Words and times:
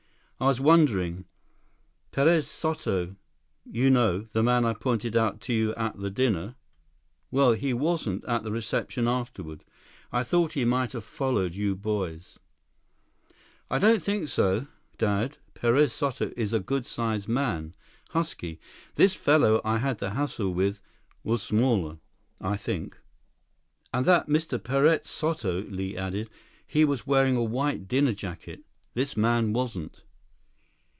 "I 0.37 0.45
was 0.47 0.59
wondering. 0.59 1.25
Perez 2.11 2.47
Soto—you 2.49 3.91
know, 3.91 4.21
the 4.21 4.41
man 4.41 4.65
I 4.65 4.73
pointed 4.73 5.15
out 5.15 5.39
to 5.41 5.53
you 5.53 5.75
at 5.75 5.99
the 5.99 6.09
dinner—well, 6.09 7.51
he 7.53 7.75
wasn't 7.75 8.25
at 8.25 8.41
the 8.41 8.51
reception 8.51 9.07
afterward. 9.07 9.63
I 10.11 10.23
thought 10.23 10.53
he 10.53 10.65
might 10.65 10.93
have 10.93 11.03
followed 11.03 11.53
you 11.53 11.75
boys." 11.75 12.39
"I 13.69 13.77
don't 13.77 14.01
think 14.01 14.29
so, 14.29 14.65
Dad. 14.97 15.37
Perez 15.53 15.93
Soto 15.93 16.31
is 16.35 16.53
a 16.53 16.59
good 16.59 16.87
sized 16.87 17.27
man. 17.27 17.75
Husky. 18.09 18.59
This 18.95 19.13
fellow 19.13 19.61
I 19.63 19.77
had 19.77 19.99
the 19.99 20.09
hassle 20.15 20.55
with 20.55 20.81
was 21.23 21.43
smaller, 21.43 21.99
I 22.41 22.57
think." 22.57 22.97
"And 23.93 24.07
that 24.07 24.27
Mr. 24.27 24.57
Perez 24.61 25.01
Soto," 25.07 25.61
Li 25.65 25.95
added, 25.95 26.31
"he 26.65 26.83
was 26.83 27.05
wearing 27.05 27.35
a 27.35 27.43
white 27.43 27.87
dinner 27.87 28.13
jacket. 28.15 28.63
This 28.95 29.15
man 29.15 29.53
wasn't." 29.53 30.01